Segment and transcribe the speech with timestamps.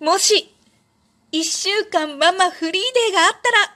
[0.00, 0.54] もし、
[1.32, 3.74] 一週間ママフリーデーがあったら、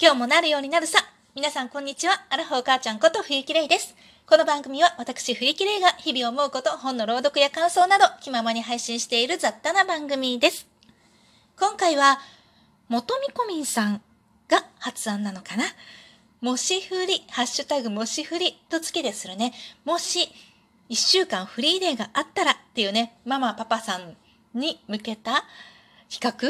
[0.00, 1.00] 今日もなるようになるさ。
[1.34, 2.24] 皆さんこんにちは。
[2.30, 3.94] アラフォー母ちゃんこと冬木玲です。
[4.26, 10.66] この番組は私冬木玲が日々思うこと、本の朗読や感想など気ままに配信している雑多な番組です。
[11.60, 12.18] 今回は、
[12.88, 14.00] 元みこみんさん
[14.48, 15.64] が発案なのかな。
[16.40, 19.52] もしフリ、ハッシュタグもしフリと付けでするね。
[19.84, 20.30] もし、
[20.88, 24.16] 一週間フリーデーがあったらっていうね、ママ、パパさん
[24.52, 25.44] に向けた
[26.10, 26.48] 企画？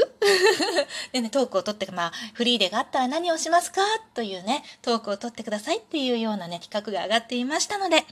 [1.12, 3.80] でね、トークを取って、まあ、フリーデーがあったら何をしますか？
[4.12, 8.04] というね、トークを取ってくださいっていうようなね、企画が上がっていましたので、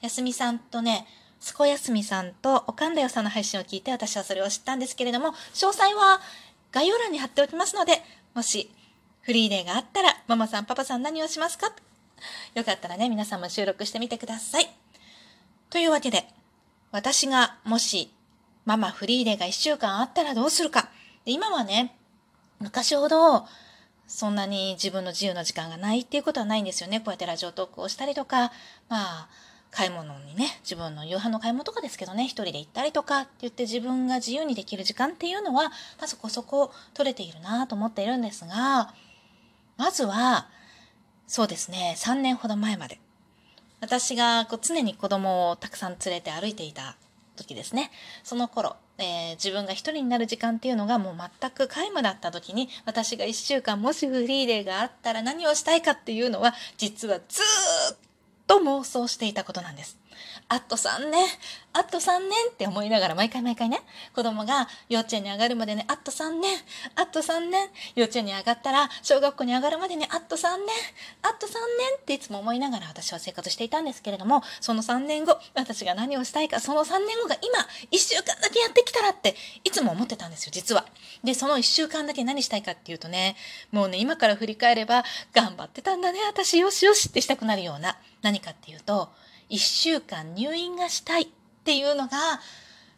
[0.00, 1.06] やすみさんとね、
[1.40, 6.20] すこやすみさんとおかんだよさんの配信を聞いて私はそれを知ったんですけれども、詳細は
[6.72, 8.02] 概要欄に貼っておきますので、
[8.34, 8.70] もし
[9.20, 11.72] フリーデーがあったら、ママさん、パパさん何をしますか？
[12.54, 14.70] よかったらね、皆さんも収録してみてください。
[15.70, 16.28] というわけで、
[16.92, 18.12] 私がもし、
[18.64, 20.88] ママフリーデーが1週間あったらどうするか。
[21.24, 21.96] で今はね、
[22.60, 23.46] 昔ほど、
[24.06, 27.00] そんなに自分の自由な時間がないっていうことはないんですよね。
[27.00, 28.52] こうやってラジオトークをしたりとか、
[28.88, 29.28] まあ、
[29.70, 35.70] 買い物にね、自分の夕飯の買い物とかですけどね、一人で行ったりとかって言って自分が自由にできる時間っていうのは、ま
[36.02, 38.94] あ、そこそこ取れているなと思っているんですが、
[39.76, 40.48] まずは、
[41.26, 43.00] そうですね、3年ほど前まで。
[43.80, 46.96] 私がこう常に子供をたくさん連れて歩いていた
[47.36, 47.90] 時ですね。
[48.24, 57.42] その頃、えー、自分が一人になる時間っていうのがもう全く皆無だった時に、私が1週間もしフリーデーがあったら何をしたいかっていうのは、実はず
[57.92, 57.96] っ
[58.46, 59.98] と妄想していたことなんです。
[60.48, 61.24] あと3年、
[61.72, 63.80] あと3年って思いながら毎回毎回ね、
[64.14, 66.58] 子供が幼稚園に上がるまでね、あと3年、
[66.94, 70.68] あと3年、幼稚園に上がったら小学校に上がるまでね、あと3年、
[71.22, 71.58] あと3年
[71.98, 77.58] っていつも思いながら私は生活していたんですけれども、その3年後、私が何をしたいか、その3年後が今、
[77.90, 80.86] 1週間だけやってきたらって、いつも思ってたんですよ、実は。
[81.24, 83.36] で、その1週間だけ何したいかっていうとね、
[83.72, 89.12] もうね、今から振り返れば、頑張ってたんだね、私、よしよしってしたくなるような、何かっていうと、
[89.50, 91.26] 1週間入院がしたいっ
[91.64, 92.18] ていうのが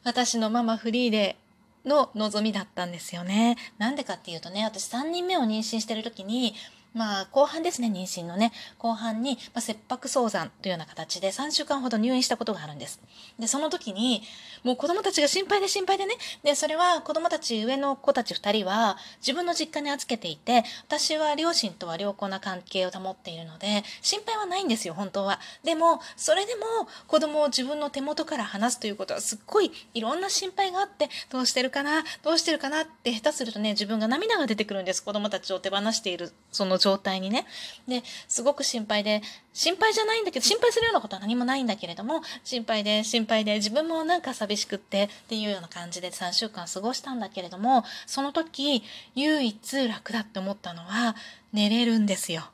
[0.05, 1.37] 私のママフリーで
[1.85, 3.57] の望みだったんですよね。
[3.79, 6.55] なんでかっていうとね、私3人目を妊娠してる時に
[6.95, 13.01] まあ、後半ですね、妊娠のね、後半に、まあ、切迫早産というような形で3週間ほど入院したことがあるんです。
[13.39, 14.23] で、その時に、
[14.65, 25.41] もう子供たちが心配で心配でね、で、それは子供たち、上の子たち2人は自分の実家に預けていて、私は両親とは良好な関係を保っているので、心配はないんですよ、本当は。
[25.65, 35.03] でも、それでも子供を自分の手元から離すということはすっごいいろんな心配があって、どうしてるかな、どうしてるかなって下手するとね、自分が涙が出てくるんです。
[35.03, 37.47] 子供たちを手放している、その状態にね。
[37.87, 39.23] で、すごく心配で、
[39.53, 48.83] 心配じゃないんだけど、心配するようなことは何もないんだけれども、心配で、心配で、自分もなんか寂しくってっていうような感じで3週間過ごしたんだけれども、その時、
[49.15, 51.17] 唯一楽だって思ったのは、
[51.53, 52.51] 寝れるんですよ。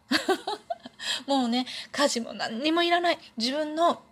[1.26, 3.18] もうね、家事も何にもいらない。
[3.36, 4.02] 自分の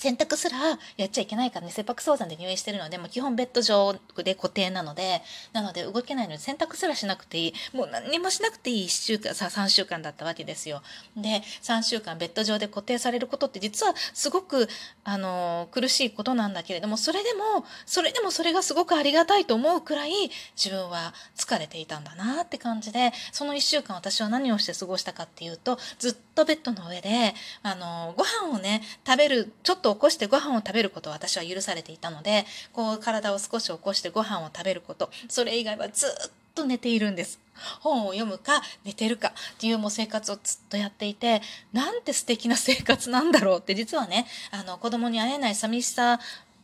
[0.00, 0.58] 洗濯すら
[0.96, 3.94] やっちゃいけないからね、切迫早産で入院してるので、もう基本ベッド上
[4.24, 5.20] で固定なので、
[5.52, 7.54] なので動けないので洗濯すらしなくていい。
[7.74, 10.82] もう何もしなくていい1週間、さ、3週間だったわけですよ。
[11.18, 14.70] で、3週間ベッド上で固定されることって実はすごく、
[15.04, 20.12] あの、苦しいことなんだけれども、それでも、それでもそれがすごくありがたいと思うくらい
[20.56, 37.38] 自分は疲れていたんだなって感じで、その1週間私は何をして過ごしたかっていうと、ずっとベッドの上で、あの、ご飯をね、食べる、ちょっと起こしてご飯を食べることは私は許されていたので、こう体を少し起こしてご飯を食べること、それ以外はずっと寝ているんです。
[37.80, 41.42] 本を読むか寝てるかっていうもう生活をずっとやっていて、
[41.72, 46.20] なんて素敵な生活なんだろうって実はね、あの子供に会えない寂しさ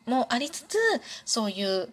[0.07, 0.79] もありつつ、
[1.25, 1.89] そういう、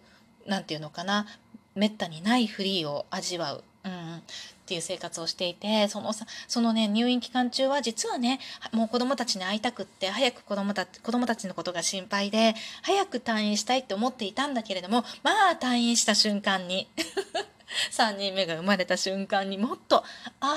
[0.46, 1.26] なんていうのかな、
[1.74, 3.64] めったにないフリーを味わう。
[3.84, 4.22] うん、
[4.64, 6.12] っていう生活をしていてその
[6.48, 8.40] そのね入院期間中は実はね
[8.72, 16.88] もう子供たちに会いたくって早く子供た子供たちのことが心配で早く退院したいって思っていたんだけれどもまあ退院した瞬間に
[17.92, 20.02] 3人目が生まれた瞬間にもっとあ
[20.40, 20.56] あ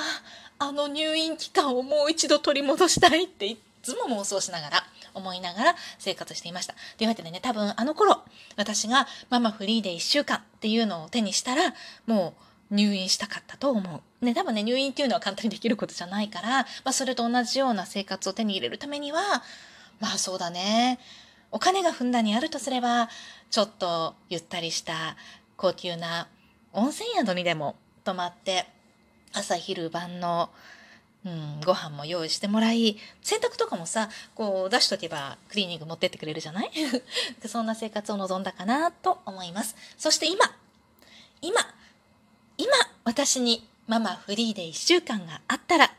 [0.59, 4.83] あの入院期間をもう一度取り戻したいっていつも妄想しながら
[5.17, 6.75] 思いながら生活していました。
[6.97, 8.21] というわけでね、多分あの頃、
[8.55, 11.73] 私がママフリーで1週間っていうのを手にしたら、
[12.05, 14.25] もう入院したかったと思う。
[14.25, 19.21] ね、多分ね、入院っていうのは簡単にできることじゃないから、まあ、それと同じような生活を手に入れるためには、
[19.99, 20.99] まあそうだね。
[21.51, 23.09] お金がふんだんにあるとすれば、
[23.49, 25.15] ちょっとゆったりした
[25.55, 26.27] 高級な
[26.73, 28.67] 温泉宿にでも泊まって、
[29.33, 30.49] 朝昼晩の
[31.25, 36.71] うん、ご飯も用意してもらい洗濯とかもさこう出しとけばクリーニング持ってってくれるじゃない？
[37.47, 40.45] そんな生活を望んだかなと思いますそして今
[41.41, 41.59] 今
[42.57, 42.71] 今
[43.03, 45.91] 私にママフリーで1週間があったら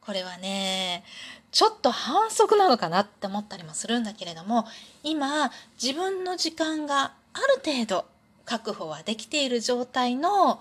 [0.00, 1.04] これはね
[1.52, 4.66] ちょっと反則なのかなって思ったりもするんだけれども
[5.02, 5.50] 今
[5.82, 8.06] 自分の時間がある程度
[8.44, 10.60] 確保はできている状態の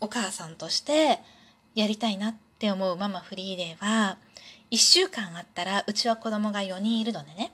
[0.00, 1.20] お母さんとして
[1.74, 4.16] やりたいなって思うママフリーデーは
[4.70, 7.52] 1週間あったらうちは子供が4人いるのでね、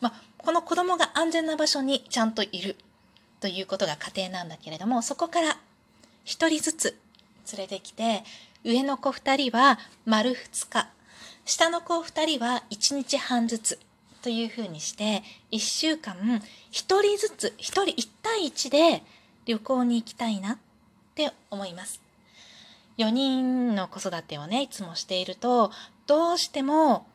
[0.00, 2.76] まあ、この子供が安全な場所にちゃんといる
[3.40, 5.58] ということが家庭なんだけれどもそこから
[6.26, 6.98] 1人ずつ
[7.52, 8.24] 連れてきて
[8.64, 10.88] 上の子2人は丸2日
[11.44, 13.78] 下の子2人は1日半ずつ
[14.22, 16.42] というふうにして1週間1
[16.72, 19.02] 人ずつ1人1対1で
[19.46, 20.58] 旅行に行きたいなっ
[21.14, 22.00] て思います。
[22.98, 25.70] 4人の子育てをねいつもしていると
[26.06, 27.06] どうしても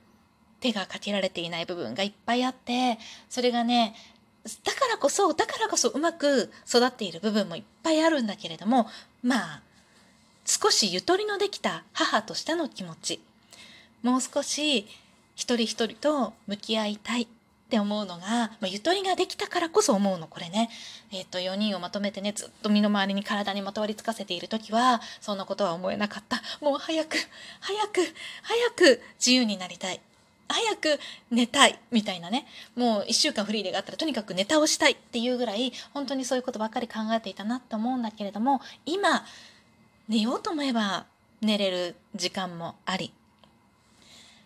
[0.60, 3.00] 手がかけられていない部分がいっぱいあって
[3.30, 3.96] それがね
[4.64, 8.88] だからこそだからこそうまく育っている部分もいっぱいあるんだけれども
[9.24, 9.62] まあ
[10.45, 13.19] 少しゆとりのできた母としての気持ち。
[14.04, 14.88] もう少し
[15.36, 17.28] 一人一人と向き合いたいっ
[17.69, 20.69] て思うのが、まあ、ゆとりができたからこそ思うのこれね、
[21.12, 26.42] えー、と4人をまとめてねずっと身の回りに体にまとわりつかせている時はそんなことは思えなかった。
[26.60, 27.16] もう早く
[27.60, 28.01] 早く
[28.42, 30.01] 早く自由になりたい。
[30.53, 31.00] 早く
[31.30, 32.45] 寝たいみたいなね。
[32.75, 39.24] もう1週間フリーでがあったらとにかくネタをしたいっていうぐらい本当にそういうことばっかり考えていたなって思うんだけれども今
[40.07, 41.06] 寝ようと思えば
[41.42, 43.13] 寝れる時間もあり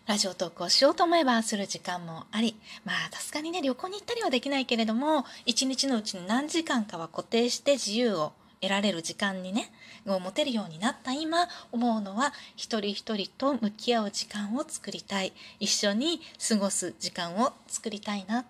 [0.06, 2.54] ラジオトークをしようと思えばする時間もあり、
[2.84, 9.70] まあ、さすがにね、旅行に行ったりはできないけれども、一日のうちに何時間かは固定して自由を得られる時間にね、
[10.06, 15.32] を持てるようになった今、思うのは、一人一人と向き合う時間を作りたい。
[15.60, 18.44] 一緒に過ごす時間を作りたいな。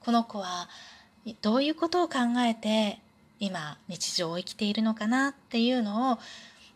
[0.00, 0.68] この子は、
[1.42, 3.00] どういうことを考えて、
[3.40, 6.18] 今、日常を生きているのかなっていうのを、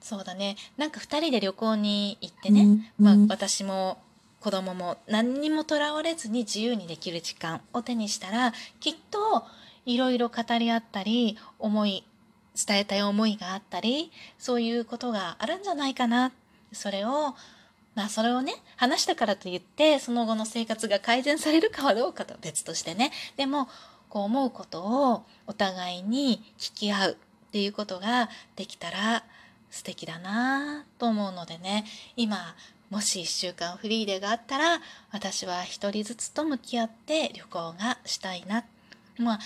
[0.00, 3.98] そうだねなんか2人で旅行に行ってね、うん、まあ、私も
[4.40, 9.44] 子供も何にもとらわれずに自由にできる時間を手にしたらきっと
[9.84, 12.04] いろいろ語り合ったり思い
[12.54, 16.32] 伝えたい思いがあったりそういうことがあるんじゃないかな。
[16.72, 17.34] それを
[17.94, 23.12] まあそれをね話したからといってその後の生活が改善されるかはどうかと別としてね。
[23.36, 23.68] でも
[24.08, 29.24] こう思うことをお互いに聞き合うっていうことができたら
[29.70, 31.84] 素敵だなと思うのでね。
[32.16, 32.54] 今
[32.90, 34.80] もし1週間フリーデーがあったら
[35.12, 38.64] 私は1人ずつと向き合って旅行がしたいな。
[39.16, 39.38] まあ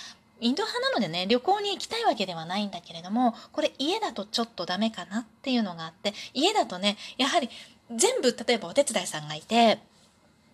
[0.44, 7.48] インド派なのでね旅行に行きたいわけではないんだけれどもこれ家だとちょっとダメかなっていうのがあって家だとねやはり
[7.90, 9.78] 全部例えばお手伝いさんがいて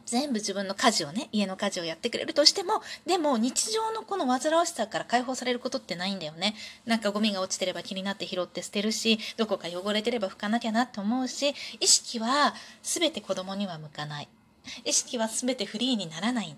[0.06, 6.56] 全部自分の家事をね、家の家事をやってくれるとしても、でも日常のこの煩わしさから解放されることってないんだよね。
[6.84, 14.28] なんかゴミが落ちてれば気になって拾って捨てるし、どこか汚れてれば拭かなきゃなって思うし、意識は全て子供には向かない。
[14.84, 16.56] 意識は全てフリーにならない。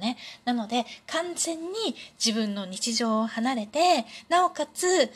[0.00, 0.16] ね。
[0.44, 5.10] なので、完全に自分の日常を離れて、なおかつ、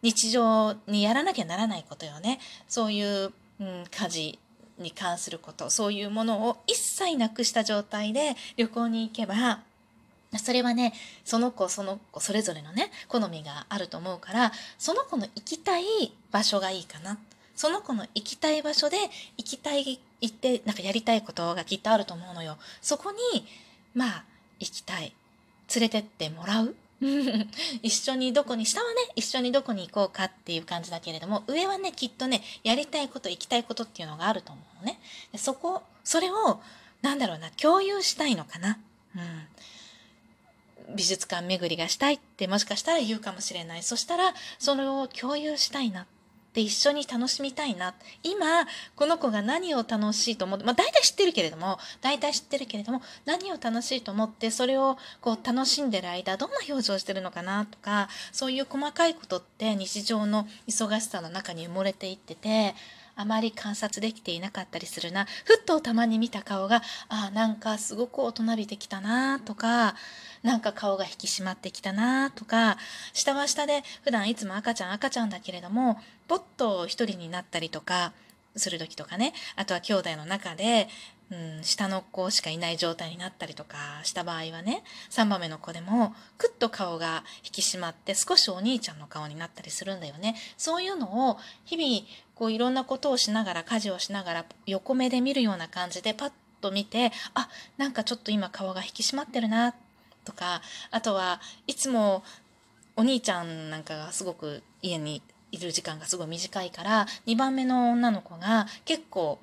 [0.00, 2.38] 日常にやらなきゃならないことよね。
[2.68, 4.38] そういう、うん、家事
[4.78, 9.60] に関することそういうものを一切なくした状態で旅行に行けば
[10.36, 10.92] それはね
[11.24, 15.84] その子その子それぞれのね好みがあると思うからその子の行きたい
[16.30, 17.18] 場所がいいかな
[17.54, 18.96] その子の行きたい場所で
[19.36, 23.46] 行きたい行ってなんかやりたいことがきっとあると思うのよそこに
[23.98, 24.24] まあ
[24.60, 25.12] 行きたい
[25.74, 26.76] 連れてってもらう？
[27.82, 34.98] 一緒にどこに、下はね、一緒にどこに行こうかっていう感じだけれども、上はね、きっとね、やりたいこと、行きたいことっていうのがあると思うのね。
[35.30, 36.60] でそこ、それを、
[37.02, 38.78] なんだろうな、共有したいのかな。
[39.14, 39.20] う
[40.90, 40.96] ん。
[40.96, 43.82] 美術館巡りがしたいってもしかしたら言うかもしれない。
[43.82, 46.06] そしたら、それを共有したいなっ。
[46.54, 47.94] で一緒に楽しみたいな。
[48.22, 62.74] 今この子が何を楽しいと思ってまあ大体知ってるけれども大体知ってるけれども何を楽しいと思ってそれをこう楽しんでる間どんな表情をしてるのかなとかそういう細かいことって日常の忙しさの中に埋もれていってて
[63.18, 65.26] あまり観察できていなかったりするな。
[65.44, 69.96] ふっとたまに見た顔があなんかすごく大人びてきたなとか
[70.44, 72.78] なんか顔が引き締まってきたなとか
[73.12, 75.98] 下は下で普段いつも赤ちゃん赤ちゃんだけれども
[76.28, 78.12] ポッと一人になったりとか
[78.56, 79.34] する時とかね。
[79.56, 80.88] あとは兄弟の中で、
[81.30, 90.36] うん、下の子しかいない状態になったりとかした場合はね3番目の子でもクッと顔が引き締まって少しお兄ちゃんの顔になったりするんだよね。
[90.56, 92.06] そういうのを日々
[92.38, 99.74] こういろんなことをしながら家事をしながら横目で見るような感じでパッと見てあなんかちょっと今顔が引き締まってるな
[100.24, 102.22] とかあとはいつも
[102.94, 109.40] お兄ちゃんなんかがすごく家にいる時間がすごい短いから2番目の女の子が結構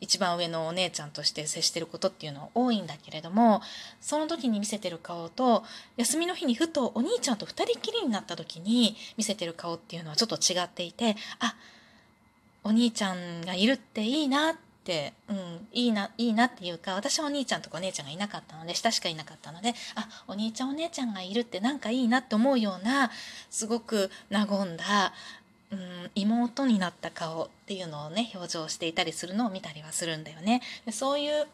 [0.00, 3.60] 一番上のお姉ちゃんとして接してることっていうのは多いんだけれども
[4.00, 5.64] その時に見せてる顔と
[5.98, 11.54] 休みの日にふとお兄ちゃんと2人きりになった時に見せてる顔っていうのはちょっと違っていてあ
[12.64, 23.10] お兄ちゃんがいるっていいなって、うん、いいな、いいなっていうか、私はお兄ちゃんとかお姉ちゃんがいなかったので、下しかいなかったので、あ、お兄ちゃんお姉ちゃんがいるってなんかいいなって思うような、
[23.50, 25.12] すごく和んだ、
[25.70, 30.62] うん、妹になった顔っていうのをね、表情していたりするのを見たりはするんだよね。
[30.86, 31.46] でそういう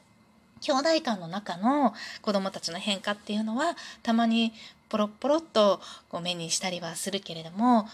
[0.60, 1.92] 兄弟間の中の
[2.22, 4.52] 子供たちの変化っていうのは、たまに
[4.88, 7.88] ポロポロっとこう目にしたりはするけれども、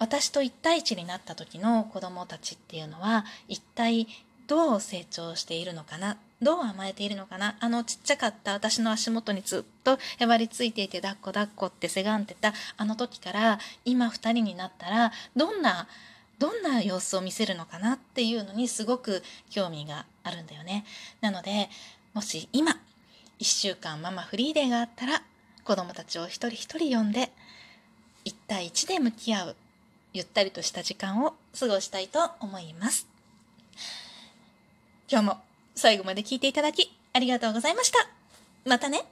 [0.00, 4.08] 私と一対一になった時の子供たちっていうのは一体
[4.48, 6.16] どう成長しているのかな？
[6.42, 7.56] どう甘えているのかな？
[7.60, 15.86] あのちっちゃかった私の足元にずっとへばりついていて抱っこ抱っこってせがんでたあの時から今2人になったらどんな
[16.38, 20.84] どんな様子を見せるのかなっていうのにすごく興味があるんだよね。
[21.20, 21.68] なので
[22.14, 22.72] もし今
[23.38, 25.22] 1週間ママフリーデーがあったら
[25.62, 27.30] 子供たちを一人一人呼んで
[28.24, 29.56] 1対1で向き合う。
[30.12, 33.06] ゆったりとした時間を過ごしたいと思います。
[35.10, 35.38] 今日も
[35.74, 37.98] 最後まで聞いていただきありがとうございました。
[38.64, 39.04] またね。